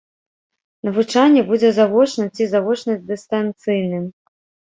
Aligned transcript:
Навучанне 0.87 1.41
будзе 1.49 1.69
завочным 1.79 2.27
ці 2.37 2.43
завочна-дыстанцыйным. 2.53 4.05